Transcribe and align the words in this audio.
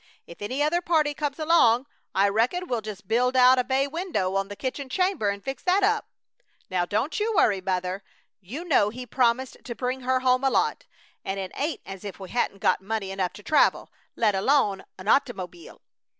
If 0.25 0.41
any 0.41 0.63
other 0.63 0.81
party 0.81 1.13
comes 1.13 1.37
along 1.37 1.85
I 2.15 2.27
reckon 2.27 2.65
we'll 2.65 2.81
just 2.81 3.07
build 3.07 3.35
out 3.35 3.59
a 3.59 3.63
bay 3.63 3.87
window 3.87 4.33
on 4.35 4.47
the 4.47 4.55
kitchen 4.55 4.89
chamber, 4.89 5.29
and 5.29 5.43
fix 5.43 5.61
that 5.61 5.83
up. 5.83 6.07
Now 6.71 6.85
don't 6.87 7.19
you 7.19 7.35
worry, 7.35 7.61
Mother. 7.61 8.01
You 8.39 8.65
know 8.65 8.89
he 8.89 9.05
promised 9.05 9.57
to 9.63 9.75
bring 9.75 10.01
her 10.01 10.21
home 10.21 10.43
a 10.43 10.49
lot, 10.49 10.85
and 11.23 11.39
it 11.39 11.51
ain't 11.53 11.81
as 11.85 12.03
if 12.03 12.15
he 12.15 12.29
hadn't 12.29 12.61
got 12.61 12.81
money 12.81 13.11
enough 13.11 13.33
to 13.33 13.43
travel, 13.43 13.91
let 14.15 14.33
alone 14.33 14.85
a 14.97 15.03
nottymobeel. 15.03 15.81